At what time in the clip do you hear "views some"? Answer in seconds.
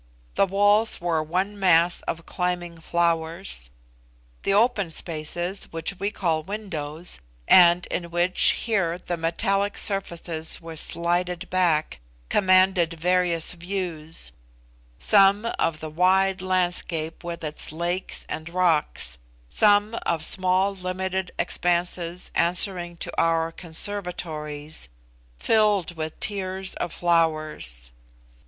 13.53-15.45